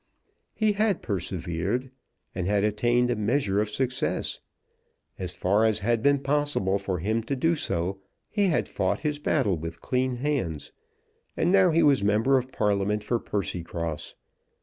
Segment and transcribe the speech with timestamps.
[0.55, 1.91] He had persevered,
[2.33, 4.39] and had attained a measure of success.
[5.19, 9.19] As far as had been possible for him to do so, he had fought his
[9.19, 10.71] battle with clean hands,
[11.37, 14.15] and now he was member of Parliament for Percycross.